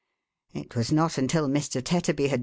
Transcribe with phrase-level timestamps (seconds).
[0.51, 1.79] It was not until Mr.
[1.79, 2.39] Tetterby hat!